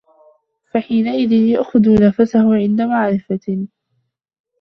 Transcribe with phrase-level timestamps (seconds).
[0.73, 3.67] فَحِينَئِذٍ يَأْخُذُ نَفْسَهُ عِنْدَ مَعْرِفَةِ